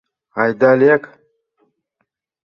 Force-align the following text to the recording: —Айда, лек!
—Айда, 0.41 0.71
лек! 0.79 1.03